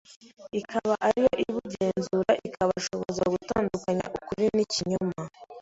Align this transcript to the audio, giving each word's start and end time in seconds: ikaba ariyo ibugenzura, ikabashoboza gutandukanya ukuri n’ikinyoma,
ikaba 0.59 0.93
ariyo 1.07 1.33
ibugenzura, 1.49 2.31
ikabashoboza 2.47 3.23
gutandukanya 3.33 4.05
ukuri 4.17 4.45
n’ikinyoma, 4.55 5.23